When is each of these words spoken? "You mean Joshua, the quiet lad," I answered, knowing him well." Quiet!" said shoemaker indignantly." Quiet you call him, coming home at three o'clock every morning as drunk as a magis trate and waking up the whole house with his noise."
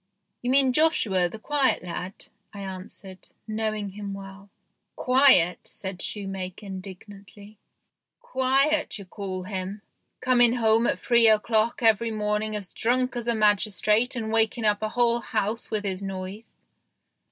"You 0.41 0.49
mean 0.49 0.73
Joshua, 0.73 1.29
the 1.29 1.37
quiet 1.37 1.83
lad," 1.83 2.25
I 2.55 2.61
answered, 2.61 3.27
knowing 3.47 3.89
him 3.89 4.15
well." 4.15 4.49
Quiet!" 5.05 5.59
said 5.77 6.01
shoemaker 6.01 6.65
indignantly." 6.65 7.59
Quiet 8.19 8.97
you 8.97 9.05
call 9.05 9.43
him, 9.43 9.83
coming 10.19 10.53
home 10.53 10.87
at 10.87 10.97
three 10.97 11.27
o'clock 11.27 11.83
every 11.83 12.09
morning 12.09 12.55
as 12.55 12.73
drunk 12.73 13.15
as 13.15 13.27
a 13.27 13.35
magis 13.35 13.79
trate 13.79 14.15
and 14.15 14.31
waking 14.33 14.65
up 14.65 14.79
the 14.79 14.89
whole 14.89 15.19
house 15.19 15.69
with 15.69 15.83
his 15.83 16.01
noise." 16.01 16.61